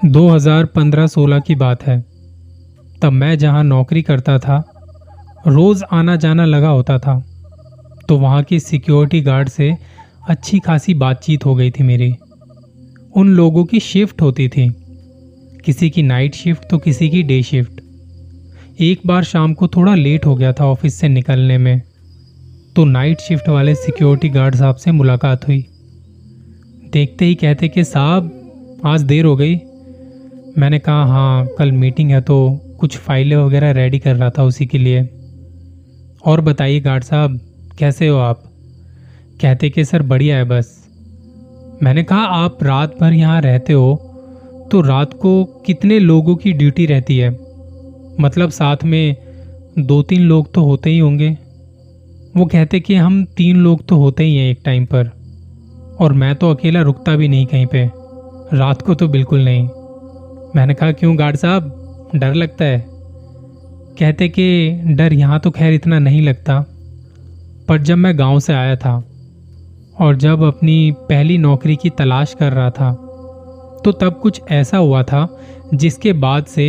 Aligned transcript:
2015-16 0.00 1.40
की 1.40 1.54
बात 1.54 1.82
है। 1.82 2.00
तब 3.02 3.12
मैं 3.12 3.36
जहाँ 3.38 3.62
नौकरी 3.64 4.02
करता 4.02 4.38
था, 4.38 4.56
रोज 5.46 5.82
आना 5.92 6.16
जाना 6.16 6.44
लगा 6.44 6.68
होता 6.68 6.98
था 6.98 7.18
तो 8.08 8.16
वहाँ 8.18 8.42
की 8.42 8.60
सिक्योरिटी 8.60 9.20
गार्ड 9.20 9.48
से 9.48 9.72
अच्छी 10.28 10.58
खासी 10.58 10.94
बातचीत 10.94 11.44
हो 11.46 11.54
गई 11.54 11.70
थी 11.70 11.82
मेरी। 11.82 12.12
उन 13.16 13.28
लोगों 13.28 13.64
की 13.64 13.80
शिफ्ट 13.80 14.22
होती 14.22 14.48
थी। 14.48 14.68
किसी 15.64 15.90
की 15.90 16.02
नाइट 16.02 16.34
शिफ्ट 16.34 16.68
तो 16.70 16.78
किसी 16.78 17.08
की 17.10 17.22
डे 17.22 17.42
शिफ्ट। 17.42 17.80
एक 18.80 19.00
बार 19.06 19.24
शाम 19.24 19.54
को 19.54 19.68
थोड़ा 19.68 19.94
लेट 19.94 20.26
हो 20.26 20.34
गया 20.34 20.52
था 20.52 20.64
ऑफ़िस 20.64 20.94
से 20.94 21.08
निकलने 21.08 21.58
में 21.58 21.80
तो 22.76 22.84
नाइट 22.84 23.20
शिफ्ट 23.20 23.48
वाले 23.48 23.74
सिक्योरिटी 23.74 24.28
गार्ड 24.28 24.56
साहब 24.56 24.76
से 24.76 24.92
मुलाकात 24.92 25.48
हुई। 25.48 25.60
देखते 26.92 27.24
ही 27.24 27.34
कहते 27.34 27.68
कि 27.68 27.84
साहब, 27.84 28.32
आज 28.86 29.02
देर 29.02 29.24
हो 29.24 29.36
गई 29.36 29.56
मैंने 30.58 30.78
कहा 30.78 31.04
हाँ 31.04 31.48
कल 31.58 31.72
मीटिंग 31.72 32.10
है 32.10 32.20
तो 32.20 32.60
कुछ 32.80 32.96
फाइलें 32.96 33.36
वगैरह 33.36 33.70
रेडी 33.70 33.98
कर 33.98 34.16
रहा 34.16 34.30
था 34.30 34.42
उसी 34.42 34.66
के 34.66 34.78
लिए। 34.78 35.02
और 36.26 36.40
बताइए 36.40 36.80
गार्ड 36.80 37.04
साहब, 37.04 37.40
कैसे 37.78 38.08
हो 38.08 38.18
आप? 38.18 38.42
कहते 39.40 39.70
कि, 39.70 39.84
सर, 39.84 40.02
बढ़िया 40.02 40.36
है 40.36 40.44
बस। 40.44 40.88
मैंने 41.82 42.02
कहा, 42.02 42.18
आप 42.18 42.62
रात 42.62 42.94
भर 43.00 43.12
यहाँ 43.12 43.40
रहते 43.40 43.72
हो 43.72 43.96
तो 44.72 44.80
रात 44.80 45.12
को 45.14 45.44
कितने 45.44 45.98
लोगों 45.98 46.36
की 46.36 46.52
ड्यूटी 46.52 46.86
रहती 46.86 47.18
है? 47.18 47.30
मतलब 48.20 48.50
साथ 48.50 48.76
में 48.84 49.16
दो 49.78 50.02
तीन 50.02 50.22
लोग 50.22 50.52
तो 50.54 50.62
होते 50.62 50.90
ही 50.90 50.98
होंगे। 50.98 51.38
वो 52.36 52.46
कहते 52.46 52.80
कि, 52.80 52.94
हम 52.94 53.24
तीन 53.24 53.56
लोग 53.56 53.86
तो 53.86 53.96
होते 53.96 54.24
ही 54.24 54.36
हैं 54.36 54.50
एक 54.50 54.58
टाइम 54.64 54.84
पर, 54.84 55.10
और 56.00 56.12
मैं 56.12 56.34
तो 56.34 56.50
अकेला 56.50 56.82
रुकता 56.82 57.16
भी 57.16 57.28
नहीं 57.28 57.46
कहीं 57.46 57.66
पे। 57.66 57.90
रात 58.54 58.82
को 58.82 58.94
तो 58.94 59.08
बिल्कुल 59.08 59.44
नहीं। 59.44 59.68
मैंने 60.56 60.74
कहा, 60.74 60.92
क्यों 60.92 61.18
गार्ड 61.18 61.36
साहब? 61.36 62.10
डर 62.16 62.34
लगता 62.34 62.64
है। 62.64 62.84
कहते 63.98 64.28
कि, 64.28 64.70
डर 64.86 65.12
यहाँ 65.12 65.40
तो 65.40 65.50
खैर 65.50 65.72
इतना 65.72 65.98
नहीं 65.98 66.22
लगता। 66.22 66.64
पर 67.68 67.82
जब 67.82 67.96
मैं 67.96 68.18
गाँव 68.18 68.38
से 68.40 68.52
आया 68.52 68.76
था 68.76 69.04
और 70.00 70.16
जब 70.16 70.42
अपनी 70.42 70.90
पहली 71.08 71.38
नौकरी 71.38 71.76
की 71.76 71.90
तलाश 71.90 72.34
कर 72.34 72.52
रहा 72.52 72.70
था 72.70 72.92
तो 73.84 73.92
तब 73.92 74.18
कुछ 74.22 74.40
ऐसा 74.50 74.78
हुआ 74.78 75.02
था 75.02 75.40
जिसके 75.74 76.12
बाद 76.12 76.44
से 76.44 76.66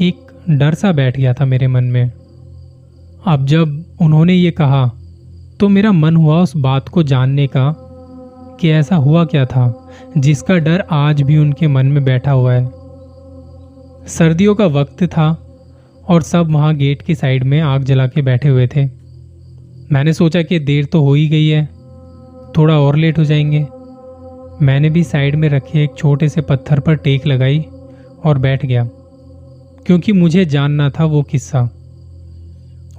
एक 0.00 0.26
डर 0.50 0.74
सा 0.74 0.92
बैठ 0.92 1.16
गया 1.16 1.34
था 1.34 1.44
मेरे 1.44 1.66
मन 1.66 1.84
में। 1.84 2.12
अब 3.26 3.46
जब 3.46 3.84
उन्होंने 4.00 4.34
ये 4.34 4.50
कहा 4.50 4.86
तो 5.60 5.68
मेरा 5.68 5.92
मन 5.92 6.16
हुआ 6.16 6.40
उस 6.42 6.56
बात 6.56 6.88
को 6.88 7.02
जानने 7.02 7.46
का 7.46 7.74
कि 8.60 8.70
ऐसा 8.70 8.96
हुआ 8.96 9.24
क्या 9.24 9.44
था, 9.46 9.90
जिसका 10.18 10.58
डर 10.58 10.84
आज 10.90 11.22
भी 11.22 11.38
उनके 11.38 11.66
मन 11.66 11.86
में 11.86 12.04
बैठा 12.04 12.30
हुआ 12.30 12.52
है। 12.52 12.83
सर्दियों 14.08 14.54
का 14.54 14.66
वक्त 14.66 15.02
था 15.06 15.30
और 16.04 16.22
सब 16.22 16.50
वहाँ 16.50 16.74
गेट 16.76 17.02
की 17.02 17.14
साइड 17.14 17.44
में 17.44 17.60
आग 17.60 17.84
जला 17.84 18.06
के 18.06 18.22
बैठे 18.22 18.48
हुए 18.48 18.66
थे। 18.66 18.84
मैंने 19.92 20.12
सोचा 20.12 20.42
कि 20.42 20.58
देर 20.60 20.84
तो 20.84 21.00
हो 21.02 21.14
ही 21.14 21.28
गई 21.28 21.46
है, 21.46 21.64
थोड़ा 22.56 22.78
और 22.80 22.96
लेट 22.96 23.18
हो 23.18 23.24
जाएँगे। 23.24 23.66
मैंने 24.62 24.90
भी 24.90 25.02
साइड 25.04 25.34
में 25.34 25.48
रखे 25.48 25.82
एक 25.84 25.94
छोटे 25.98 26.28
से 26.28 26.40
पत्थर 26.40 26.80
पर 26.80 26.96
टेक 26.96 27.26
लगाई 27.26 27.58
और 28.24 28.38
बैठ 28.38 28.66
गया, 28.66 28.84
क्योंकि 29.86 30.12
मुझे 30.12 30.44
जानना 30.44 30.88
था 30.90 31.04
वो 31.04 31.22
किस्सा। 31.22 31.62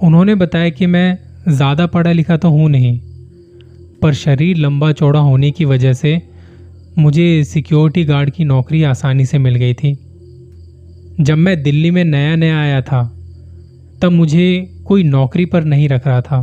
उन्होंने 0.02 0.34
बताया 0.34 0.70
कि 0.70 0.86
मैं 0.86 1.18
ज़्यादा 1.48 1.86
पढ़ा 1.86 2.12
लिखा 2.12 2.36
तो 2.36 2.50
हूँ 2.50 2.68
नहीं, 2.70 2.98
पर 4.02 4.14
शरीर 4.14 4.56
लंबा 4.56 4.90
चौड़ा 4.92 5.20
होने 5.20 5.50
की 5.50 5.64
वजह 5.64 5.92
से 5.92 6.20
मुझे 6.98 7.44
सिक्योरिटी 7.44 8.04
गार्ड 8.04 8.30
की 8.30 8.44
नौकरी 8.44 8.82
आसानी 8.84 9.24
से 9.26 9.38
मिल 9.38 9.54
गई 9.54 9.74
थी। 9.74 9.96
जब 11.20 11.34
मैं 11.34 11.62
दिल्ली 11.62 11.90
में 11.90 12.04
नया 12.04 12.36
नया 12.36 12.60
आया 12.60 12.80
था, 12.80 13.16
तब 14.02 14.12
मुझे 14.12 14.76
कोई 14.84 15.02
नौकरी 15.02 15.44
पर 15.44 15.64
नहीं 15.64 15.88
रख 15.88 16.06
रहा 16.06 16.20
था। 16.20 16.42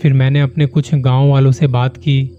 फिर 0.00 0.12
मैंने 0.12 0.40
अपने 0.40 0.66
कुछ 0.66 0.94
गाँव 0.94 1.28
वालों 1.28 1.52
से 1.52 1.66
बात 1.66 1.96
की। 1.96 2.30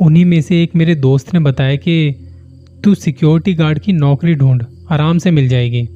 उन्हीं 0.00 0.24
में 0.24 0.40
से 0.40 0.62
एक 0.62 0.76
मेरे 0.76 0.94
दोस्त 0.94 1.34
ने 1.34 1.40
बताया 1.40 1.76
कि 1.76 2.14
तू 2.84 2.94
सिक्योरिटी 2.94 3.54
गार्ड 3.54 3.78
की 3.78 3.92
नौकरी 3.92 4.34
ढूंढ, 4.34 4.62
आराम 4.90 5.18
से 5.18 5.30
मिल 5.30 5.48
जाएगी। 5.48 5.88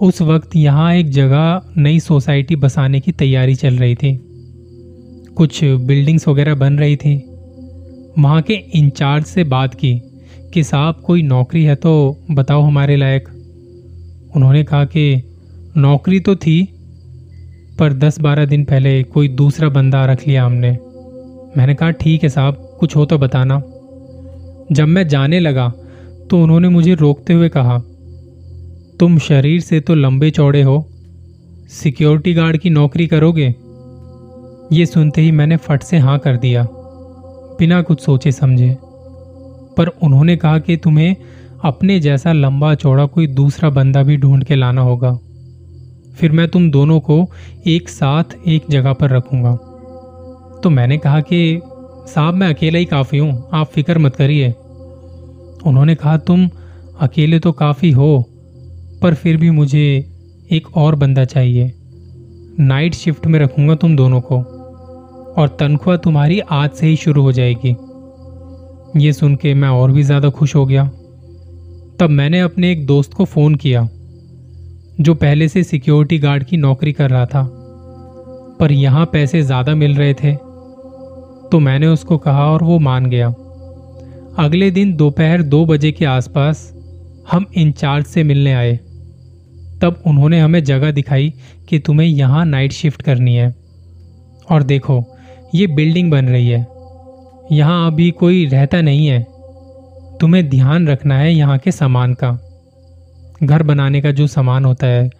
उस 0.00 0.22
वक्त 0.22 0.56
यहाँ 0.56 0.94
एक 0.94 1.10
जगह 1.10 1.62
नई 1.76 2.00
सोसाइटी 2.00 2.56
बसाने 2.56 3.00
की 3.00 3.12
तैयारी 3.12 3.54
चल 3.54 3.74
रही 3.74 3.94
थी। 3.94 4.20
कुछ 5.36 5.64
बिल्डिंग्स 5.64 6.28
वगैरह 6.28 6.54
बन 6.54 6.78
रही 6.78 6.96
थी। 6.96 7.24
वहाँ 8.18 8.42
के 8.42 8.54
इंचार्ज 8.54 9.24
से 9.24 9.44
बात 9.44 9.74
की। 9.74 10.02
कि 10.52 10.62
साहब 10.64 11.02
कोई 11.06 11.22
नौकरी 11.22 11.62
है 11.64 11.74
तो 11.74 11.92
बताओ 12.30 12.62
हमारे 12.62 12.96
लायक। 12.96 13.28
उन्होंने 14.36 14.62
कहा 14.64 14.84
कि 14.86 15.22
नौकरी 15.76 16.20
तो 16.20 16.34
थी, 16.36 16.62
पर 17.78 17.92
दस 17.94 18.20
बारह 18.20 18.46
दिन 18.46 18.64
पहले 18.64 19.02
कोई 19.04 19.28
दूसरा 19.30 19.68
बंदा 19.68 20.04
रख 20.06 20.26
लिया 20.28 20.44
हमने। 20.44 20.70
मैंने 21.56 21.74
कहा, 21.74 21.90
ठीक 21.90 22.22
है 22.22 22.28
साहब, 22.28 22.76
कुछ 22.80 22.96
हो 22.96 23.04
तो 23.04 23.18
बताना। 23.18 23.62
जब 24.72 24.88
मैं 24.88 25.06
जाने 25.08 25.40
लगा 25.40 25.68
तो 26.30 26.42
उन्होंने 26.42 26.68
मुझे 26.68 26.94
रोकते 26.94 27.32
हुए 27.32 27.48
कहा, 27.48 27.78
तुम 29.00 29.18
शरीर 29.18 29.60
से 29.60 29.80
तो 29.80 29.94
लंबे 29.94 30.30
चौड़े 30.30 30.62
हो, 30.62 30.78
सिक्योरिटी 31.72 32.34
गार्ड 32.34 32.56
की 32.56 32.70
नौकरी 32.70 33.06
करोगे? 33.06 33.54
ये 34.72 34.86
सुनते 34.86 35.20
ही 35.20 35.30
मैंने 35.30 35.56
फट 35.56 35.82
से 35.82 35.98
हाँ 35.98 36.18
कर 36.18 36.36
दिया, 36.36 36.66
बिना 37.58 37.82
कुछ 37.82 38.00
सोचे 38.00 38.32
समझे। 38.32 38.76
पर 39.76 39.86
उन्होंने 39.86 40.36
कहा 40.36 40.58
कि 40.58 40.76
तुम्हें 40.76 41.16
अपने 41.64 42.00
जैसा 42.00 42.32
लंबा 42.32 42.74
चौड़ा 42.74 43.06
कोई 43.06 43.26
दूसरा 43.26 43.70
बंदा 43.70 44.02
भी 44.02 44.16
ढूंढ 44.16 44.44
के 44.44 44.54
लाना 44.54 44.80
होगा। 44.80 45.18
फिर 46.16 46.32
मैं 46.32 46.48
तुम 46.48 46.70
दोनों 46.70 47.00
को 47.00 47.30
एक 47.66 47.88
साथ 47.88 48.24
एक 48.46 48.62
जगह 48.70 48.92
पर 48.92 49.10
रखूँगा। 49.10 49.54
तो 50.62 50.70
मैंने 50.70 50.98
कहा 50.98 51.20
कि, 51.20 51.60
साहब, 52.06 52.34
मैं 52.34 52.48
अकेला 52.48 52.78
ही 52.78 52.84
काफ़ी 52.84 53.18
हूँ, 53.18 53.48
आप 53.52 53.66
फ़िक्र 53.66 53.98
मत 53.98 54.16
करिए। 54.16 54.50
उन्होंने 55.66 55.94
कहा, 55.94 56.16
तुम 56.16 56.50
अकेले 57.00 57.38
तो 57.38 57.52
काफ़ी 57.52 57.90
हो, 57.90 58.28
पर 59.02 59.14
फिर 59.14 59.36
भी 59.36 59.50
मुझे 59.50 60.12
एक 60.50 60.76
और 60.76 60.94
बंदा 60.94 61.24
चाहिए। 61.24 61.72
नाइट 62.60 62.94
शिफ्ट 62.94 63.26
में 63.26 63.38
रखूँगा 63.38 63.74
तुम 63.74 63.96
दोनों 63.96 64.20
को, 64.20 64.36
और 65.38 65.56
तनख्वाह 65.60 65.96
तुम्हारी 65.96 66.40
आज 66.40 66.70
से 66.70 66.86
ही 66.86 66.96
शुरू 66.96 67.22
हो 67.22 67.32
जाएगी। 67.32 67.76
ये 68.94 69.12
सुन 69.12 69.34
के 69.36 69.52
मैं 69.54 69.68
और 69.70 69.92
भी 69.92 70.02
ज़्यादा 70.02 70.28
खुश 70.30 70.54
हो 70.54 70.64
गया। 70.66 70.84
तब 72.00 72.10
मैंने 72.10 72.40
अपने 72.40 72.70
एक 72.72 72.84
दोस्त 72.86 73.12
को 73.14 73.24
फ़ोन 73.24 73.54
किया, 73.54 73.82
जो 75.00 75.14
पहले 75.14 75.48
से 75.48 75.62
सिक्योरिटी 75.64 76.18
गार्ड 76.18 76.44
की 76.44 76.56
नौकरी 76.56 76.92
कर 76.92 77.10
रहा 77.10 77.26
था। 77.26 77.42
पर 78.60 78.72
यहाँ 78.72 79.04
पैसे 79.12 79.42
ज़्यादा 79.42 79.74
मिल 79.74 79.94
रहे 79.94 80.14
थे 80.14 80.34
तो 81.50 81.58
मैंने 81.60 81.86
उसको 81.86 82.18
कहा 82.18 82.44
और 82.46 82.62
वो 82.62 82.78
मान 82.80 83.06
गया। 83.06 83.28
अगले 84.38 84.70
दिन 84.70 84.94
दोपहर 84.96 85.42
दो 85.44 85.64
बजे 85.66 85.92
के 85.92 86.04
आसपास 86.06 86.72
हम 87.32 87.46
इंचार्ज 87.54 88.06
से 88.06 88.22
मिलने 88.24 88.52
आए। 88.52 88.76
तब 89.82 90.02
उन्होंने 90.06 90.40
हमें 90.40 90.62
जगह 90.64 90.90
दिखाई 90.92 91.32
कि 91.68 91.78
तुम्हें 91.78 92.06
यहाँ 92.08 92.44
नाइट 92.46 92.72
शिफ्ट 92.72 93.02
करनी 93.02 93.34
है। 93.34 93.54
और 94.48 94.62
देखो, 94.62 95.04
ये 95.54 95.66
बिल्डिंग 95.68 96.10
बन 96.10 96.26
रही 96.26 96.48
है। 96.48 96.60
यहाँ 97.50 97.86
अभी 97.86 98.10
कोई 98.10 98.46
रहता 98.46 98.80
नहीं 98.80 99.06
है। 99.06 99.26
तुम्हें 100.20 100.48
ध्यान 100.48 100.88
रखना 100.88 101.18
है 101.18 101.34
यहाँ 101.34 101.58
के 101.58 101.72
सामान 101.72 102.14
का। 102.14 102.38
घर 103.42 103.62
बनाने 103.62 104.00
का 104.00 104.10
जो 104.10 104.26
सामान 104.26 104.64
होता 104.64 104.86
है, 104.86 105.10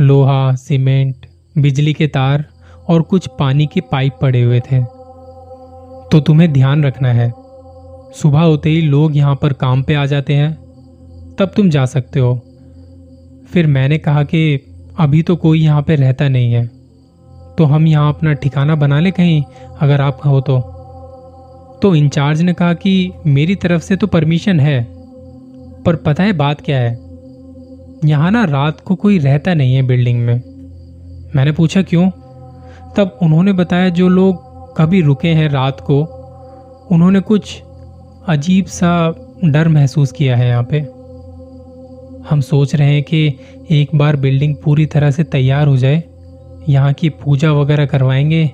लोहा, 0.00 0.54
सीमेंट, 0.54 1.16
बिजली 1.58 1.92
के 1.92 2.06
तार 2.06 2.44
और 2.88 3.02
कुछ 3.02 3.28
पानी 3.38 3.66
के 3.66 3.80
पाइप 3.80 4.12
पड़े 4.22 4.42
हुए 4.42 4.60
थे। 4.60 4.84
तो 6.12 6.20
तुम्हें 6.20 6.52
ध्यान 6.52 6.84
रखना 6.84 7.12
है। 7.12 7.32
सुबह 8.14 8.40
होते 8.40 8.70
ही 8.70 8.80
लोग 8.80 9.16
यहाँ 9.16 9.38
पर 9.42 9.52
काम 9.52 9.82
पे 9.82 9.94
आ 9.94 10.06
जाते 10.06 10.34
हैं। 10.34 10.54
तब 11.38 11.52
तुम 11.56 11.70
जा 11.70 11.86
सकते 11.86 12.20
हो। 12.20 12.34
फिर 13.52 13.66
मैंने 13.66 13.98
कहा 13.98 14.22
कि 14.22 14.60
अभी 14.98 15.22
तो 15.22 15.36
कोई 15.36 15.60
यहाँ 15.60 15.82
पे 15.82 15.94
रहता 15.96 16.28
नहीं 16.28 16.52
है। 16.52 16.66
तो 17.58 17.64
हम 17.64 17.86
यहाँ 17.86 18.14
अपना 18.14 18.32
ठिकाना 18.32 18.74
बना 18.74 19.00
ले 19.00 19.10
कहीं, 19.10 19.42
अगर 19.80 20.00
आप 20.00 20.20
कहो 20.20 20.40
तो। 20.40 20.73
तो 21.82 21.94
इंचार्ज 21.94 22.42
ने 22.42 22.52
कहा 22.52 22.74
कि 22.74 23.12
मेरी 23.26 23.54
तरफ़ 23.54 23.82
से 23.82 23.96
तो 23.96 24.06
परमिशन 24.06 24.60
है, 24.60 24.82
पर 25.82 25.96
पता 25.96 26.22
है 26.22 26.32
बात 26.32 26.60
क्या 26.60 26.78
है? 26.78 26.92
यहाँ 28.04 28.30
ना 28.30 28.44
रात 28.44 28.80
को 28.80 28.94
कोई 28.94 29.18
रहता 29.18 29.54
नहीं 29.54 29.74
है 29.74 29.82
बिल्डिंग 29.82 30.20
में। 30.20 30.34
मैंने 31.36 31.52
पूछा, 31.52 31.82
क्यों? 31.82 32.10
तब 32.96 33.18
उन्होंने 33.22 33.52
बताया, 33.52 33.88
जो 33.88 34.08
लोग 34.08 34.76
कभी 34.76 35.00
रुके 35.00 35.28
हैं 35.28 35.48
रात 35.48 35.80
को, 35.80 36.00
उन्होंने 36.92 37.20
कुछ 37.20 37.62
अजीब 38.28 38.66
सा 38.66 39.14
डर 39.44 39.68
महसूस 39.68 40.12
किया 40.12 40.36
है 40.36 40.48
यहाँ 40.48 40.66
पे। 40.72 40.80
हम 42.30 42.40
सोच 42.40 42.74
रहे 42.74 42.94
हैं 42.94 43.02
कि 43.02 43.38
एक 43.70 43.94
बार 43.94 44.16
बिल्डिंग 44.16 44.56
पूरी 44.56 44.86
तरह 44.86 45.10
से 45.10 45.24
तैयार 45.24 45.66
हो 45.66 45.76
जाए, 45.76 46.02
यहाँ 46.68 46.92
की 46.92 47.08
पूजा 47.08 47.52
वगैरह 47.52 47.86
करवाएँगे 47.86 48.50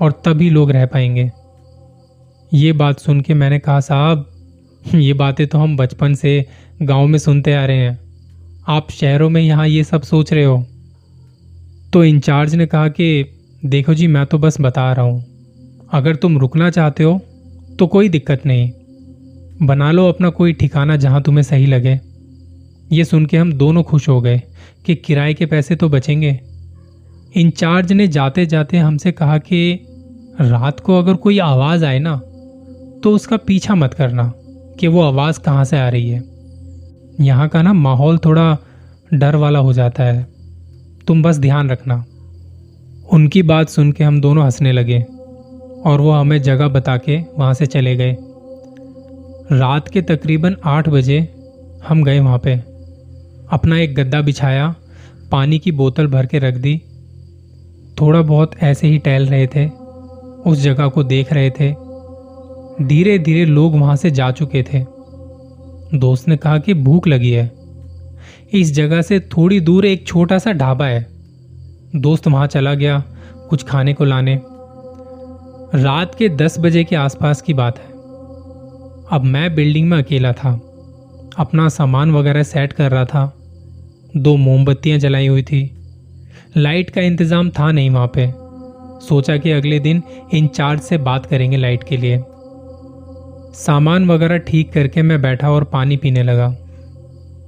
और 0.00 0.12
तभी 0.24 0.50
लोग 0.50 0.70
रह 0.70 0.86
पाएँगे। 0.86 1.30
ये 2.54 2.72
बात 2.72 3.00
सुन 3.00 3.20
के 3.20 3.34
मैंने 3.34 3.58
कहा, 3.58 3.80
साहब, 3.80 4.30
ये 4.94 5.12
बातें 5.12 5.46
तो 5.46 5.58
हम 5.58 5.76
बचपन 5.76 6.14
से 6.14 6.46
गाँव 6.82 7.06
में 7.06 7.18
सुनते 7.18 7.52
आ 7.52 7.64
रहे 7.64 7.76
हैं। 7.76 8.00
आप 8.68 8.90
शहरों 8.90 9.30
में 9.30 9.42
यहाँ 9.42 9.68
ये 9.68 9.84
सब 9.84 10.02
सोच 10.02 10.32
रहे 10.32 10.44
हो? 10.44 10.66
तो 11.92 12.04
इंचार्ज 12.04 12.54
ने 12.54 12.66
कहा 12.66 12.88
कि, 12.88 13.24
देखो 13.64 13.94
जी, 13.94 14.06
मैं 14.06 14.26
तो 14.26 14.38
बस 14.38 14.56
बता 14.60 14.92
रहा 14.92 15.06
हूँ। 15.06 15.24
अगर 15.92 16.16
तुम 16.16 16.38
रुकना 16.38 16.70
चाहते 16.70 17.04
हो 17.04 17.20
तो 17.78 17.86
कोई 17.86 18.08
दिक्कत 18.08 18.42
नहीं। 18.46 18.72
बना 19.62 19.92
लो 19.92 20.08
अपना 20.08 20.28
कोई 20.28 20.52
ठिकाना 20.52 20.96
जहाँ 20.96 21.22
तुम्हें 21.22 21.42
सही 21.42 21.66
लगे। 21.66 22.00
ये 22.92 23.04
सुन 23.04 23.26
के 23.26 23.36
हम 23.36 23.52
दोनों 23.52 23.82
खुश 23.82 24.08
हो 24.08 24.20
गए 24.20 24.42
कि 24.86 24.94
किराए 24.94 25.34
के 25.34 25.46
पैसे 25.46 25.76
तो 25.76 25.88
बचेंगे। 25.88 26.40
इंचार्ज 27.34 27.92
ने 27.92 28.08
जाते 28.08 28.46
जाते 28.46 28.76
हमसे 28.76 29.12
कहा 29.12 29.38
कि, 29.38 29.86
रात 30.40 30.80
को 30.80 30.98
अगर 30.98 31.14
कोई 31.14 31.38
आवाज़ 31.38 31.84
आए 31.84 31.98
ना 31.98 32.20
तो 33.02 33.12
उसका 33.12 33.36
पीछा 33.36 33.74
मत 33.74 33.94
करना 33.94 34.32
कि 34.80 34.86
वो 34.86 35.02
आवाज़ 35.02 35.40
कहाँ 35.40 35.64
से 35.64 35.78
आ 35.78 35.88
रही 35.88 36.08
है। 36.10 36.24
यहाँ 37.20 37.48
का 37.48 37.62
ना 37.62 37.72
माहौल 37.72 38.18
थोड़ा 38.18 38.58
डर 39.14 39.36
वाला 39.36 39.58
हो 39.58 39.72
जाता 39.72 40.04
है। 40.04 40.26
तुम 41.06 41.22
बस 41.22 41.38
ध्यान 41.38 41.70
रखना। 41.70 42.04
उनकी 43.12 43.42
बात 43.42 43.68
सुन 43.68 43.92
के 43.92 44.04
हम 44.04 44.20
दोनों 44.20 44.44
हंसने 44.44 44.72
लगे 44.72 45.06
और 45.86 46.00
वो 46.00 46.10
हमें 46.10 46.42
जगह 46.42 46.68
बता 46.68 46.96
के 46.96 47.20
वहाँ 47.38 47.54
से 47.54 47.66
चले 47.66 47.96
गए। 47.96 48.16
रात 49.52 49.88
के 49.88 50.02
तकरीबन 50.02 50.56
आठ 50.64 50.88
बजे 50.88 51.34
हम 51.88 52.04
गए 52.04 52.20
वहाँ 52.20 52.38
पे। 52.38 52.54
अपना 53.52 53.78
एक 53.78 53.94
गद्दा 53.94 54.20
बिछाया, 54.20 54.74
पानी 55.30 55.58
की 55.58 55.72
बोतल 55.72 56.06
भर 56.06 56.26
के 56.26 56.38
रख 56.38 56.54
दी। 56.54 56.82
थोड़ा 58.00 58.22
बहुत 58.22 58.56
ऐसे 58.62 58.88
ही 58.88 58.98
टहल 58.98 59.26
रहे 59.26 59.46
थे, 59.46 59.66
उस 60.50 60.58
जगह 60.58 60.88
को 60.88 61.02
देख 61.02 61.32
रहे 61.32 61.50
थे। 61.50 61.87
धीरे 62.82 63.18
धीरे 63.18 63.44
लोग 63.44 63.74
वहाँ 63.74 63.96
से 63.96 64.10
जा 64.10 64.30
चुके 64.30 64.62
थे। 64.62 64.84
दोस्त 65.94 66.28
ने 66.28 66.36
कहा 66.36 66.58
कि 66.58 66.74
भूख 66.74 67.06
लगी 67.06 67.30
है। 67.30 67.50
इस 68.52 68.74
जगह 68.74 69.02
से 69.02 69.20
थोड़ी 69.20 69.60
दूर 69.60 69.86
एक 69.86 70.06
छोटा 70.06 70.38
सा 70.38 70.52
ढाबा 70.52 70.86
है। 70.86 71.06
दोस्त 71.96 72.28
वहाँ 72.28 72.46
चला 72.46 72.74
गया, 72.74 73.02
कुछ 73.50 73.62
खाने 73.62 73.94
को 73.94 74.04
लाने। 74.04 74.40
रात 75.74 76.14
के 76.14 76.28
दस 76.28 76.58
बजे 76.58 76.84
के 76.84 76.96
आसपास 76.96 77.42
की 77.42 77.54
बात 77.54 77.78
है। 77.78 77.86
अब 79.12 79.22
मैं 79.24 79.54
बिल्डिंग 79.54 79.88
में 79.90 79.98
अकेला 79.98 80.32
था। 80.32 80.52
अपना 81.38 81.68
सामान 81.68 82.12
वगैरह 82.12 82.42
सेट 82.42 82.72
कर 82.72 82.90
रहा 82.90 83.04
था। 83.04 83.32
दो 84.16 84.36
मोमबत्तियाँ 84.36 84.98
जलाई 84.98 85.26
हुई 85.26 85.42
थी। 85.42 85.70
लाइट 86.56 86.90
का 86.90 87.00
इंतज़ाम 87.00 87.50
था 87.50 87.72
नहीं 87.72 87.90
वहाँ 87.90 88.10
पे। 88.14 88.32
सोचा 89.06 89.36
कि 89.36 89.50
अगले 89.50 89.78
दिन 89.78 90.02
इंचार्ज 90.34 90.80
से 90.80 90.98
बात 90.98 91.26
करेंगे 91.26 91.56
लाइट 91.56 91.84
के 91.84 91.96
लिए। 91.96 92.22
सामान 93.54 94.10
वगैरह 94.10 94.38
ठीक 94.38 94.72
करके 94.72 95.02
मैं 95.02 95.22
बैठा 95.22 95.50
और 95.50 95.64
पानी 95.64 95.96
पीने 95.96 96.22
लगा। 96.22 96.50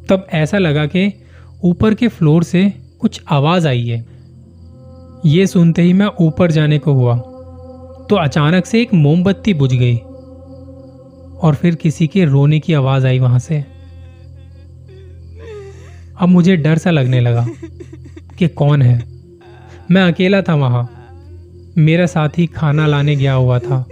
तब 0.09 0.27
ऐसा 0.33 0.59
लगा 0.59 0.87
कि 0.87 1.25
ऊपर 1.65 1.95
के 1.95 2.09
फ्लोर 2.09 2.45
से 2.45 2.73
कुछ 2.99 3.23
आवाज़ 3.31 3.69
आई 3.69 3.87
है। 3.87 4.07
ये 5.27 5.47
सुनते 5.47 5.83
ही 5.83 5.93
मैं 5.93 6.07
ऊपर 6.21 6.51
जाने 6.51 6.79
को 6.79 6.93
हुआ। 6.93 7.17
तो 8.11 8.17
अचानक 8.17 8.67
से 8.67 8.83
एक 8.83 8.95
मोमबत्ती 8.95 9.55
बुझ 9.55 9.75
गई 9.75 9.97
और 11.39 11.55
फिर 11.55 11.75
किसी 11.75 12.07
के 12.07 12.25
रोने 12.25 12.61
की 12.61 12.73
आवाज़ 12.73 13.07
आई 13.07 13.19
वहाँ 13.19 13.39
से। 13.39 13.65
अब 16.21 16.29
मुझे 16.29 16.57
डर 16.57 16.79
सा 16.79 16.91
लगने 16.91 17.21
लगा 17.21 17.47
कि 18.39 18.49
कौन 18.49 18.83
है। 18.83 19.05
मैं 19.91 20.03
अकेला 20.03 20.43
था 20.43 20.55
वहाँ। 20.55 21.07
मेरा 21.79 22.07
साथी 22.07 22.47
खाना 22.47 22.87
लाने 22.87 23.17
गया 23.17 23.33
हुआ 23.33 23.59
था। 23.59 23.87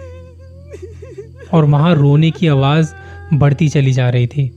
और 1.52 1.64
वहाँ 1.64 1.94
रोने 1.94 2.30
की 2.30 2.46
आवाज़ 2.46 2.92
बढ़ती 3.34 3.68
चली 3.68 3.92
जा 3.92 4.08
रही 4.10 4.26
थी। 4.26 4.50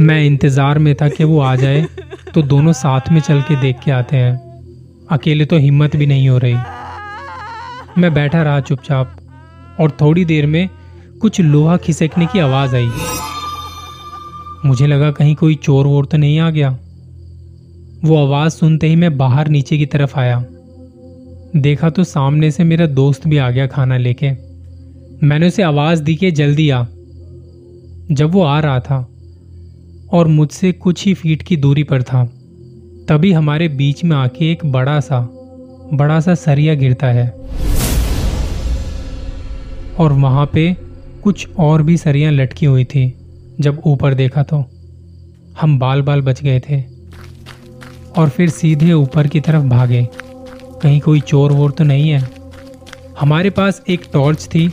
मैं 0.00 0.22
इंतज़ार 0.24 0.78
में 0.78 0.94
था 0.94 1.08
कि 1.08 1.24
वो 1.24 1.40
आ 1.40 1.54
जाए 1.56 1.86
तो 2.34 2.42
दोनों 2.42 2.72
साथ 2.72 3.10
में 3.12 3.20
चल 3.20 3.40
के 3.42 3.60
देख 3.60 3.80
के 3.84 3.90
आते 3.90 4.16
हैं। 4.16 5.06
अकेले 5.10 5.44
तो 5.44 5.56
हिम्मत 5.56 5.96
भी 5.96 6.06
नहीं 6.06 6.28
हो 6.28 6.38
रही। 6.38 6.54
मैं 7.98 8.12
बैठा 8.14 8.42
रहा 8.42 8.60
चुपचाप, 8.60 9.16
और 9.80 9.90
थोड़ी 10.00 10.24
देर 10.24 10.46
में 10.46 10.68
कुछ 11.22 11.40
लोहा 11.40 11.76
खिसकने 11.76 12.26
की 12.26 12.38
आवाज़ 12.38 12.76
आई। 12.76 12.90
मुझे 14.64 14.86
लगा 14.86 15.10
कहीं 15.10 15.34
कोई 15.34 15.54
चोर 15.54 15.86
वोर 15.86 16.06
तो 16.06 16.18
नहीं 16.18 16.38
आ 16.40 16.50
गया। 16.50 16.70
वो 18.04 18.16
आवाज़ 18.18 18.52
सुनते 18.52 18.88
ही 18.88 18.96
मैं 18.96 19.16
बाहर 19.18 19.48
नीचे 19.48 19.78
की 19.78 19.86
तरफ़ 19.86 20.18
आया। 20.18 20.44
देखा 21.56 21.90
तो 21.90 22.04
सामने 22.04 22.50
से 22.50 22.64
मेरा 22.64 22.86
दोस्त 22.86 23.26
भी 23.28 23.38
आ 23.38 23.50
गया 23.50 23.66
खाना 23.66 23.96
लेके। 23.96 24.30
मैंने 25.24 25.46
उसे 25.46 25.62
आवाज़ 25.62 26.02
दी 26.02 26.16
कि 26.16 26.30
जल्दी 26.30 26.70
आ। 26.70 26.84
जब 28.10 28.30
वो 28.30 28.42
आ 28.42 28.60
रहा 28.60 28.80
था 28.80 29.08
और 30.12 30.26
मुझसे 30.26 30.72
कुछ 30.72 31.06
ही 31.06 31.14
फीट 31.14 31.42
की 31.42 31.56
दूरी 31.56 31.82
पर 31.82 32.02
था, 32.02 32.24
तभी 33.08 33.32
हमारे 33.32 33.68
बीच 33.68 34.04
में 34.04 34.16
आके 34.16 34.52
एक 34.52 34.66
बड़ा 34.66 35.00
सा 35.00 35.20
बड़ा 35.94 36.20
सा 36.20 36.34
सरिया 36.34 36.74
गिरता 36.74 37.06
है। 37.06 37.30
और 39.98 40.12
वहाँ 40.12 40.50
पे 40.52 40.76
कुछ 41.22 41.48
और 41.58 41.82
भी 41.82 41.96
सरियाँ 41.96 42.32
लटकी 42.32 42.66
हुई 42.66 42.84
थी, 42.84 43.14
जब 43.60 43.82
ऊपर 43.86 44.14
देखा 44.14 44.42
तो। 44.42 44.64
हम 45.60 45.78
बाल 45.78 46.02
बाल 46.02 46.20
बच 46.20 46.42
गए 46.42 46.60
थे 46.70 46.84
और 48.16 48.28
फिर 48.28 48.50
सीधे 48.50 48.92
ऊपर 48.92 49.26
की 49.26 49.40
तरफ़ 49.40 49.64
भागे। 49.64 50.08
कहीं 50.82 51.00
कोई 51.00 51.20
चोर 51.20 51.52
वोर 51.52 51.70
तो 51.70 51.84
नहीं 51.84 52.10
है। 52.10 52.28
हमारे 53.20 53.50
पास 53.50 53.82
एक 53.88 54.00
टॉर्च 54.12 54.44
थी 54.44 54.72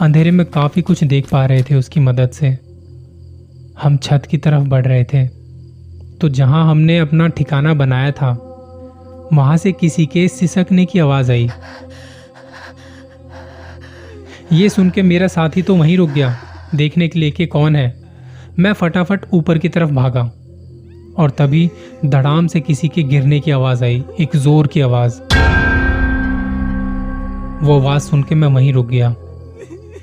अंधेरे 0.00 0.30
में 0.30 0.46
काफ़ी 0.46 0.82
कुछ 0.82 1.04
देख 1.04 1.30
पा 1.30 1.46
रहे 1.46 1.62
थे 1.62 1.74
उसकी 1.74 2.00
मदद 2.00 2.30
से। 2.30 2.48
हम 3.82 3.96
छत 3.96 4.22
की 4.30 4.38
तरफ़ 4.38 4.62
बढ़ 4.62 4.86
रहे 4.86 5.04
थे। 5.04 5.28
तो 6.20 6.28
जहाँ 6.28 6.70
हमने 6.70 6.98
अपना 6.98 7.28
ठिकाना 7.28 7.74
बनाया 7.74 8.10
था, 8.10 8.30
वहाँ 9.32 9.56
से 9.56 9.72
किसी 9.72 10.06
के 10.06 10.28
सिसकने 10.28 10.84
की 10.84 10.98
आवाज़ 10.98 11.32
आई। 11.32 11.50
ये 14.52 14.68
सुन 14.68 14.90
के 14.90 15.02
मेरा 15.02 15.28
साथी 15.28 15.62
तो 15.62 15.76
वहीं 15.76 15.96
रुक 15.96 16.10
गया। 16.10 16.36
देखने 16.74 17.08
के 17.08 17.18
लिए 17.18 17.30
कि 17.30 17.46
कौन 17.46 17.76
है। 17.76 18.04
मैं 18.58 18.72
फटाफट 18.72 19.20
ऊपर 19.32 19.58
की 19.58 19.68
तरफ़ 19.68 19.90
भागा 19.90 20.32
और 21.18 21.30
तभी 21.30 21.70
धड़ाम 22.06 22.46
से 22.46 22.60
किसी 22.60 22.88
के 22.88 23.02
गिरने 23.02 23.40
की 23.40 23.50
आवाज़ 23.50 23.84
आई, 23.84 24.04
एक 24.20 24.36
ज़ोर 24.36 24.66
की 24.66 24.80
आवाज़। 24.80 25.20
वो 27.64 27.80
आवाज़ 27.80 28.02
सुन 28.02 28.22
के 28.22 28.34
मैं 28.34 28.48
वहीं 28.48 28.72
रुक 28.72 28.88
गया। 28.88 29.14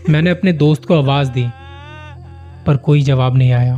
मैंने 0.10 0.30
अपने 0.30 0.52
दोस्त 0.54 0.86
को 0.86 0.98
आवाज़ 0.98 1.30
दी, 1.31 1.48
पर 2.66 2.78
कोई 2.78 3.02
जवाब 3.02 3.38
नहीं 3.38 3.52
आया। 3.52 3.75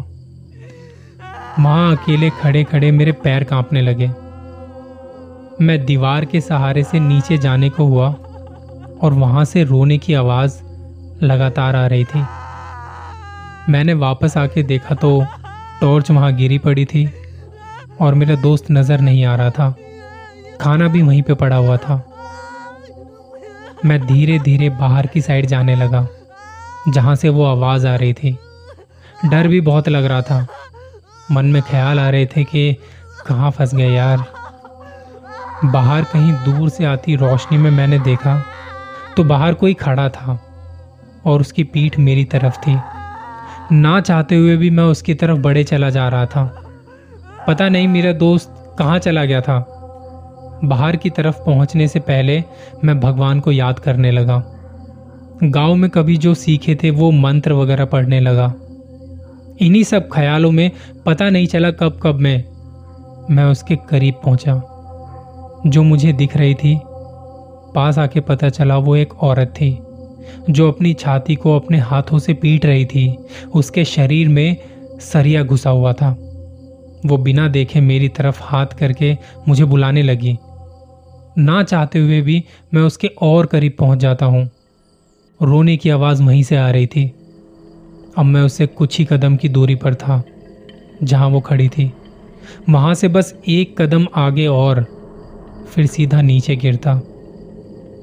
वहाँ 1.60 1.96
अकेले 1.96 2.30
खड़े 2.30 2.64
खड़े 2.64 2.92
मेरे 2.92 3.12
पैर 3.12 3.44
कांपने 3.44 3.82
लगे। 3.82 4.08
मैं 5.62 5.86
दीवार 5.86 6.26
के 6.26 6.42
सहारे 6.42 6.84
से 6.84 7.00
नीचे 7.00 7.38
जाने 7.38 7.70
को 7.70 7.86
हुआ 7.86 8.08
और 9.02 9.14
वहाँ 9.14 9.46
से 9.46 9.64
रोने 9.64 9.98
की 9.98 10.14
आवाज़ 10.14 10.60
लगातार 11.24 11.76
आ 11.76 11.86
रही 11.88 12.06
थी। 12.06 12.26
मैंने 13.70 13.94
वापस 13.94 14.38
आके 14.38 14.64
देखा 14.64 14.96
तो 14.96 15.26
टॉर्च 15.82 16.12
वहाँ 16.12 16.36
गिरी 16.36 16.58
पड़ी 16.58 16.86
थी 16.86 17.10
और 18.02 18.14
मेरा 18.14 18.36
दोस्त 18.36 18.72
नज़र 18.72 19.00
नहीं 19.00 19.26
आ 19.26 19.36
रहा 19.36 19.50
था। 19.50 19.76
खाना 20.62 20.88
भी 20.88 21.02
वहीं 21.02 21.22
पे 21.22 21.34
पड़ा 21.34 21.56
हुआ 21.56 21.78
था। 21.78 22.02
मैं 23.86 24.00
धीरे 24.08 24.38
धीरे 24.40 24.70
बाहर 24.70 25.08
की 25.08 25.22
साइड 25.22 25.46
जाने 25.46 25.76
लगा। 25.76 26.08
जहाँ 26.90 27.16
से 27.16 27.30
वो 27.30 27.46
आवाज़ 27.46 27.88
आ 27.88 27.96
रही 27.96 28.14
थी। 28.14 28.38
डर 29.26 29.48
भी 29.48 29.62
बहुत 29.62 29.90
लग 29.90 30.06
रहा 30.06 30.22
था। 30.22 30.48
मन 31.32 31.46
में 31.46 31.62
ख्याल 31.62 32.00
आ 32.00 32.10
रहे 32.10 32.26
थे 32.26 32.44
कि 32.44 32.78
कहाँ 33.28 33.52
फंस 33.52 33.76
गए 33.76 33.90
यार। 33.90 34.24
बाहर 35.66 36.04
कहीं 36.04 36.34
दूर 36.34 36.70
से 36.70 36.86
आती 36.86 37.16
रोशनी 37.16 37.58
में 37.58 37.72
मैंने 37.72 38.00
देखा 38.00 38.44
तो 39.18 39.24
बाहर 39.24 39.54
कोई 39.54 39.74
खड़ा 39.74 40.10
था 40.10 40.40
और 41.26 41.42
उसकी 41.42 41.64
पीठ 41.64 42.00
मेरी 42.00 42.26
तरफ़ 42.26 42.58
थी। 42.58 42.78
ना 43.72 44.02
चाहते 44.02 44.36
हुए 44.36 44.58
भी 44.58 44.70
मैं 44.70 44.84
उसकी 44.84 45.14
तरफ़ 45.14 45.38
बड़े 45.38 45.64
चला 45.64 45.90
जा 45.90 46.08
रहा 46.08 46.26
था। 46.26 46.64
पता 47.48 47.70
नहीं 47.70 47.88
मेरा 47.88 48.12
दोस्त 48.12 48.76
कहाँ 48.80 49.00
चला 49.00 49.26
गया 49.26 49.42
था। 49.42 49.60
बाहर 50.64 50.96
की 50.96 51.10
तरफ़ 51.10 51.38
पहुँचने 51.38 51.88
से 51.88 52.00
पहले 52.00 52.44
मैं 52.84 53.00
भगवान 53.00 53.40
को 53.40 53.52
याद 53.52 53.80
करने 53.80 54.12
लगा। 54.12 54.57
गाँव 55.44 55.76
में 55.76 55.90
कभी 55.90 56.18
जो 56.18 56.34
सीखे 56.34 56.76
थे 56.76 56.90
वो 56.92 57.12
मंत्र 57.12 57.54
वगैरह 57.54 57.86
पढ़ने 57.86 58.20
लगा। 58.20 58.54
इन्हीं 59.62 59.84
सब 59.84 60.10
ख्यालों 60.14 60.52
में 60.52 60.72
पता 61.06 61.30
नहीं 61.30 61.48
चला 61.48 61.72
कब 61.72 62.00
कब 62.04 62.16
मैं 62.16 62.44
मैं 63.32 63.44
उसके 63.44 63.76
करीब 63.76 64.14
पहुँचा। 64.14 64.62
जो 65.68 65.84
मुझे 65.84 66.14
दिख 66.14 66.38
रही 66.38 66.54
थी, 66.54 66.80
पास 67.76 67.98
आके 67.98 68.20
पता 68.20 68.50
चला 68.50 68.78
वो 68.78 68.96
एक 68.96 69.24
औरत 69.24 69.48
थी, 69.48 69.78
जो 70.50 70.72
अपनी 70.72 70.94
छाती 70.94 71.36
को 71.36 71.56
अपने 71.56 71.78
हाथों 71.78 72.20
से 72.20 72.34
पीट 72.34 72.66
रही 72.66 72.86
थी। 72.86 73.18
उसके 73.56 73.86
शरीर 73.86 74.30
में 74.30 74.58
सरिया 75.00 75.44
घुसा 75.44 75.70
हुआ 75.70 75.94
था। 75.94 76.12
वो 77.06 77.18
बिना 77.18 77.48
देखे 77.48 77.82
मेरी 77.82 78.10
तरफ़ 78.10 78.40
हाथ 78.42 78.66
करके 78.66 79.18
मुझे 79.48 79.66
बुलाने 79.66 80.04
लगी। 80.04 80.38
ना 81.38 81.64
चाहते 81.64 82.00
हुए 82.00 82.22
भी 82.22 82.44
मैं 82.74 82.82
उसके 82.82 83.08
और 83.22 83.46
करीब 83.46 83.76
पहुँच 83.80 84.00
जाता 84.00 84.26
हूँ। 84.26 84.50
रोने 85.42 85.78
की 85.78 85.90
आवाज़ 85.90 86.24
वहीं 86.24 86.44
से 86.44 86.56
आ 86.56 86.70
रही 86.72 86.88
थी। 86.88 87.16
अब 88.18 88.26
मैं 88.26 88.42
उससे 88.42 88.68
कुछ 88.68 89.00
ही 89.00 89.06
कदम 89.06 89.36
की 89.36 89.50
दूरी 89.50 89.76
पर 89.76 89.96
था, 89.96 90.24
जहाँ 91.04 91.28
वो 91.30 91.40
खड़ी 91.40 91.70
थी। 91.70 91.94
वहाँ 92.70 92.94
से 92.94 93.08
बस 93.08 93.36
एक 93.48 93.82
कदम 93.82 94.08
आगे 94.16 94.48
और, 94.48 94.86
फिर 95.70 95.86
सीधा 95.86 96.22
नीचे 96.22 96.56
गिरता। 96.56 97.02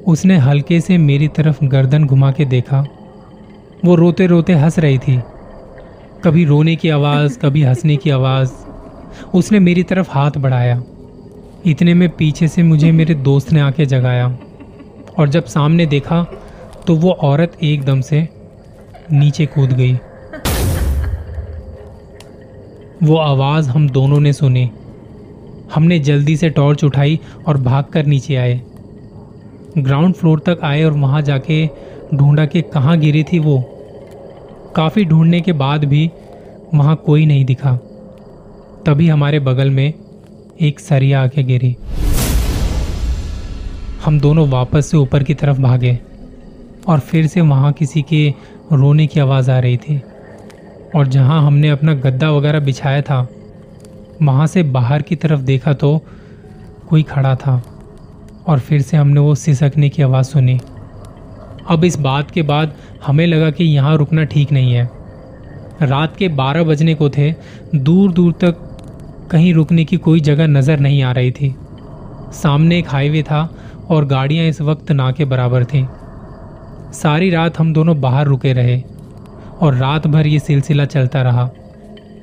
उसने 0.07 0.37
हल्के 0.37 0.81
से 0.81 0.99
मेरी 0.99 1.29
तरफ़ 1.29 1.65
गर्दन 1.65 2.05
घुमा 2.05 2.33
के 2.33 2.45
देखा। 2.45 2.87
वो 3.85 3.95
रोते 3.95 4.27
रोते 4.27 4.53
हंस 4.53 4.79
रही 4.79 4.99
थी। 4.99 5.21
कभी 6.25 6.45
रोने 6.45 6.77
की 6.77 6.89
आवाज़, 6.89 7.39
कभी 7.39 7.63
हंसने 7.63 7.97
की 7.97 8.11
आवाज़। 8.11 8.53
उसने 9.35 9.59
मेरी 9.59 9.83
तरफ़ 9.83 10.11
हाथ 10.11 10.31
बढ़ाया। 10.39 10.83
इतने 11.67 11.95
में 11.95 12.09
पीछे 12.09 12.49
से 12.49 12.63
मुझे 12.63 12.93
मेरे 12.93 13.15
दोस्त 13.15 13.53
ने 13.53 13.61
आके 13.61 13.87
जगाया। 13.87 14.39
और 15.19 15.29
जब 15.29 15.45
सामने 15.45 15.87
देखा 15.87 16.27
तो 16.87 16.97
वो 16.97 17.11
औरत 17.11 17.53
एकदम 17.63 18.01
से 18.01 18.29
नीचे 19.13 19.47
कूद 19.47 19.73
गई। 19.73 19.93
वो 23.03 23.17
आवाज़ 23.17 23.71
हम 23.71 23.89
दोनों 23.91 24.21
ने 24.21 24.33
सुनी। 24.33 24.71
हमने 25.75 25.99
जल्दी 25.99 26.37
से 26.37 26.51
टॉर्च 26.51 26.85
उठाई 26.85 27.21
और 27.47 27.57
भागकर 27.57 28.07
नीचे 28.07 28.37
आए। 28.37 28.61
ग्राउंड 29.79 30.15
फ्लोर 30.15 30.39
तक 30.39 30.59
आए 30.63 30.85
और 30.85 30.93
वहाँ 30.93 31.23
जाके 31.23 31.67
ढूंढा 32.15 32.47
कि 32.47 32.63
कहाँ 32.63 32.99
गिरी 32.99 33.25
थी 33.25 33.39
वो। 33.39 33.59
काफ़ी 34.77 35.05
ढूँढने 35.05 35.41
के 35.41 35.53
बाद 35.53 35.85
भी 35.85 36.11
वहाँ 36.75 36.97
कोई 36.97 37.27
नहीं 37.27 37.45
दिखा। 37.45 37.77
तभी 38.87 39.09
हमारे 39.09 39.39
बगल 39.41 39.71
में 39.71 39.93
एक 40.61 40.81
सरिया 40.81 41.23
आके 41.23 41.43
गिरी। 41.43 41.77
हम 44.05 44.21
दोनों 44.21 44.49
वापस 44.49 44.87
से 44.87 44.97
ऊपर 44.97 45.23
की 45.23 45.35
तरफ़ 45.35 45.61
भागे। 45.61 45.99
और 46.89 46.99
फिर 46.99 47.27
से 47.27 47.41
वहाँ 47.41 47.73
किसी 47.73 48.03
के 48.03 48.35
रोने 48.73 49.07
की 49.07 49.21
आवाज़ 49.21 49.51
आ 49.51 49.59
रही 49.59 49.77
थी। 49.77 50.03
और 50.97 51.07
जहाँ 51.07 51.47
हमने 51.47 51.69
अपना 51.69 51.95
गद्दा 51.95 52.31
वगैरह 52.31 52.61
बिछाया 52.61 53.03
था, 53.03 53.29
वहाँ 54.23 54.47
से 54.47 54.63
बाहर 54.63 55.03
की 55.03 55.17
तरफ़ 55.17 55.41
देखा 55.41 55.73
तो 55.73 56.01
कोई 56.89 57.03
खड़ा 57.03 57.35
था। 57.35 57.63
और 58.47 58.59
फिर 58.59 58.83
से 58.83 58.97
हमने 58.97 59.21
वो 59.21 59.35
सिसकने 59.35 59.89
की 59.89 60.03
आवाज़ 60.03 60.27
सुनी। 60.27 60.61
अब 61.69 61.85
इस 61.85 61.99
बात 61.99 62.31
के 62.31 62.43
बाद 62.43 62.75
हमें 63.07 63.27
लगा 63.27 63.51
कि 63.51 63.65
यहाँ 63.65 63.97
रुकना 63.97 64.25
ठीक 64.25 64.53
नहीं 64.53 64.73
है। 64.73 64.91
रात 65.83 66.17
के 66.17 66.29
12 66.29 66.65
बजने 66.65 66.95
को 66.95 67.11
थे 67.11 67.35
दूर 67.75 68.13
दूर 68.13 68.33
तक 68.33 68.57
कहीं 69.31 69.55
रुकने 69.55 69.85
की 69.85 69.97
कोई 69.97 70.21
जगह 70.21 70.47
नज़र 70.47 70.79
नहीं 70.79 71.03
आ 71.03 71.13
रही 71.13 71.31
थी। 71.31 71.55
सामने 72.33 72.79
एक 72.79 72.89
हाईवे 72.89 73.23
था 73.23 73.55
और 73.91 74.05
गाड़ियाँ 74.05 74.47
इस 74.47 74.61
वक्त 74.61 74.93
ना 74.93 75.11
के 75.13 75.25
बराबर 75.25 75.65
थीं। 75.65 75.87
सारी 76.95 77.31
रात 77.31 77.59
हम 77.59 77.73
दोनों 77.73 78.01
बाहर 78.01 78.27
रुके 78.27 78.53
रहे 78.53 78.81
और 79.61 79.75
रात 79.75 80.07
भर 80.07 80.27
ये 80.27 80.39
सिलसिला 80.39 80.85
चलता 80.85 81.23
रहा। 81.23 81.45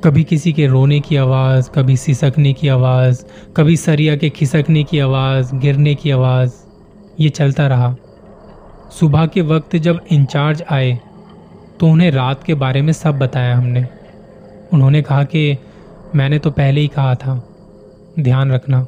कभी 0.04 0.24
किसी 0.24 0.54
के 0.54 0.68
रोने 0.68 1.00
की 1.00 1.16
आवाज़, 1.16 1.70
कभी 1.70 1.98
सिसकने 1.98 2.54
की 2.54 2.68
आवाज़, 2.68 3.24
कभी 3.58 3.76
सरिया 3.78 4.16
के 4.16 4.30
खिसकने 4.30 4.84
की 4.84 5.00
आवाज़, 5.00 5.56
गिरने 5.56 5.96
की 5.96 6.12
आवाज़, 6.12 6.54
ये 7.20 7.30
चलता 7.30 7.68
रहा। 7.68 7.96
सुबह 8.92 9.26
के 9.26 9.42
वक्त 9.42 9.76
जब 9.76 10.00
इंचार्ज 10.12 10.64
आए 10.70 11.00
तो 11.80 11.88
उन्हें 11.88 12.12
रात 12.12 12.44
के 12.44 12.54
बारे 12.54 12.82
में 12.82 12.94
सब 12.94 13.20
बताया 13.20 13.56
हमने। 13.58 13.86
उन्होंने 14.74 15.02
कहा 15.02 15.24
कि 15.24 15.58
मैंने 16.16 16.40
तो 16.40 16.52
पहले 16.52 16.82
ही 16.82 16.88
कहा 16.88 17.16
था, 17.16 17.36
ध्यान 18.20 18.52
रखना। 18.52 18.86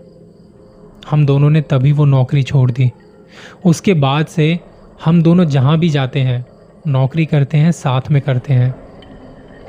हम 1.11 1.25
दोनों 1.25 1.49
ने 1.49 1.61
तभी 1.61 1.91
वो 1.91 2.05
नौकरी 2.05 2.43
छोड़ 2.43 2.69
दी। 2.71 2.91
उसके 3.65 3.93
बाद 3.93 4.25
से 4.25 4.59
हम 5.05 5.21
दोनों 5.23 5.45
जहाँ 5.45 5.77
भी 5.79 5.89
जाते 5.89 6.19
हैं, 6.19 6.45
नौकरी 6.87 7.25
करते 7.25 7.57
हैं, 7.57 7.71
साथ 7.71 8.01
में 8.11 8.21
करते 8.21 8.53
हैं। 8.53 8.75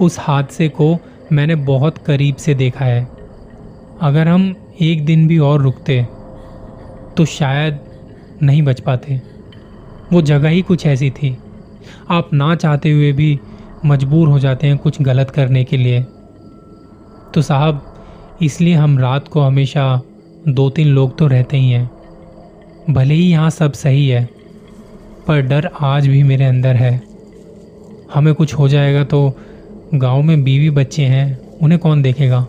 उस 0.00 0.18
हादसे 0.20 0.68
को 0.68 0.96
मैंने 1.32 1.54
बहुत 1.54 1.98
करीब 1.98 2.36
से 2.36 2.54
देखा 2.54 2.84
है। 2.84 3.08
अगर 4.00 4.28
हम 4.28 4.54
एक 4.80 5.04
दिन 5.04 5.26
भी 5.28 5.38
और 5.38 5.62
रुकते 5.62 6.06
तो 7.16 7.24
शायद 7.24 7.78
नहीं 8.42 8.62
बच 8.62 8.80
पाते। 8.80 9.20
वो 10.12 10.22
जगह 10.22 10.48
ही 10.48 10.62
कुछ 10.62 10.86
ऐसी 10.86 11.10
थी। 11.10 11.36
आप 12.10 12.32
ना 12.32 12.54
चाहते 12.54 12.90
हुए 12.90 13.12
भी 13.12 13.38
मजबूर 13.84 14.28
हो 14.28 14.38
जाते 14.38 14.66
हैं 14.66 14.78
कुछ 14.78 15.02
गलत 15.02 15.30
करने 15.30 15.64
के 15.64 15.76
लिए। 15.76 16.02
तो 17.34 17.42
साहब, 17.42 17.94
इसलिए 18.42 18.74
हम 18.74 18.98
रात 18.98 19.28
को 19.28 19.40
हमेशा 19.40 20.00
दो 20.48 20.70
तीन 20.70 20.88
लोग 20.88 21.18
तो 21.18 21.26
रहते 21.26 21.56
ही 21.56 21.70
हैं। 21.70 21.90
भले 22.90 23.14
ही 23.14 23.30
यहाँ 23.30 23.50
सब 23.50 23.72
सही 23.72 24.08
है। 24.08 24.33
पर 25.28 25.40
डर 25.40 25.68
आज 25.82 26.06
भी 26.06 26.22
मेरे 26.22 26.44
अंदर 26.44 26.76
है। 26.76 27.00
हमें 28.14 28.34
कुछ 28.34 28.54
हो 28.54 28.68
जाएगा 28.68 29.04
तो 29.04 29.32
गाँव 29.94 30.22
में 30.22 30.42
बीवी 30.44 30.70
बच्चे 30.70 31.04
हैं, 31.04 31.38
उन्हें 31.62 31.78
कौन 31.80 32.02
देखेगा? 32.02 32.46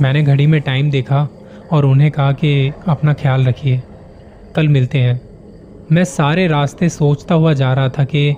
मैंने 0.00 0.22
घड़ी 0.22 0.46
में 0.46 0.60
टाइम 0.60 0.90
देखा 0.90 1.28
और 1.72 1.84
उन्हें 1.84 2.10
कहा 2.10 2.32
कि 2.32 2.72
अपना 2.88 3.12
ख्याल 3.12 3.44
रखिए। 3.44 3.82
कल 4.56 4.68
मिलते 4.68 4.98
हैं। 4.98 5.20
मैं 5.92 6.04
सारे 6.04 6.46
रास्ते 6.46 6.88
सोचता 6.88 7.34
हुआ 7.34 7.52
जा 7.52 7.72
रहा 7.74 7.88
था 7.88 8.04
कि 8.04 8.34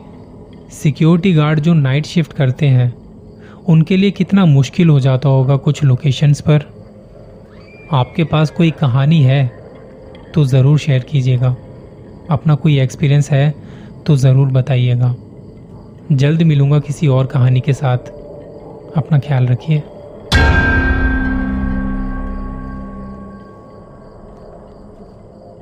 सिक्योरिटी 0.73 1.33
गार्ड 1.33 1.61
जो 1.61 1.75
नाइट 1.75 2.07
शिफ्ट 2.07 2.33
करते 2.33 2.67
हैं, 2.67 2.93
उनके 3.69 3.97
लिए 3.97 4.11
कितना 4.11 4.45
मुश्किल 4.45 4.89
हो 4.89 5.01
जाता 5.01 5.29
होगा 5.29 5.57
कुछ 5.57 5.83
लोकेशंस 5.85 6.41
पर। 6.41 6.65
आपके 7.93 8.25
पास 8.25 8.51
कोई 8.51 8.71
कहानी 8.71 9.23
है 9.23 9.47
तो 10.35 10.45
ज़रूर 10.45 10.79
शेयर 10.79 11.03
कीजिएगा। 11.03 11.57
अपना 12.31 12.55
कोई 12.55 12.79
एक्सपीरियंस 12.81 13.31
है 13.31 13.55
तो 14.07 14.17
ज़रूर 14.17 14.49
बताइएगा। 14.49 15.15
जल्द 16.13 16.43
मिलूँगा 16.43 16.79
किसी 16.79 17.07
और 17.07 17.27
कहानी 17.27 17.61
के 17.61 17.73
साथ। 17.73 17.99
अपना 18.97 19.19
ख्याल 19.19 19.47
रखिए। 19.47 19.83